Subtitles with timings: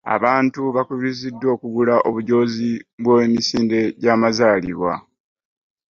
[0.15, 2.69] Abantu bakubiriziddwa okugula obujoozi
[3.03, 4.93] bw'emusinde gy'amazaalibwa.